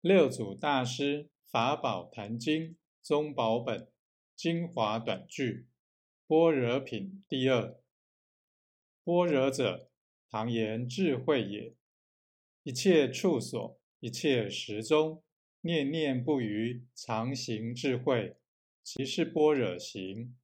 [0.00, 2.62] 六祖大师《法宝坛经》
[3.02, 3.90] 中宝本
[4.36, 5.66] 精华短句，
[6.28, 7.76] 般若品第二。
[9.02, 9.90] 般若者，
[10.30, 11.74] 唐言智慧也。
[12.62, 15.24] 一切处所，一切时中，
[15.62, 18.36] 念念不渝，常行智慧，
[18.84, 20.36] 即是般若行。